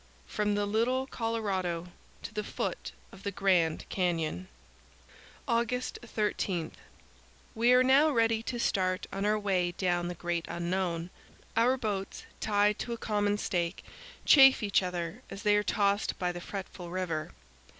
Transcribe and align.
FROM 0.25 0.55
THE 0.55 0.65
LITTLE 0.65 1.05
COLORADO 1.11 1.89
TO 2.23 2.33
THE 2.33 2.43
FOOT 2.43 2.91
OF 3.11 3.21
THE 3.21 3.29
GRAND 3.29 3.85
CANYON. 3.89 4.47
AUGUST 5.47 5.99
13. 6.03 6.71
We 7.53 7.71
are 7.73 7.83
now 7.83 8.09
ready 8.09 8.41
to 8.41 8.59
start 8.59 9.05
on 9.13 9.25
our 9.25 9.37
way 9.37 9.73
down 9.73 10.07
the 10.07 10.15
Great 10.15 10.45
Unknown. 10.47 11.11
Our 11.55 11.77
boats, 11.77 12.23
tied 12.39 12.79
to 12.79 12.93
a 12.93 12.97
common, 12.97 13.37
stake, 13.37 13.83
chafe 14.25 14.63
each 14.63 14.81
other 14.81 15.21
as 15.29 15.43
they 15.43 15.55
are 15.55 15.61
tossed 15.61 16.17
by 16.17 16.31
the 16.31 16.41
fretful 16.41 16.89
river. 16.89 17.29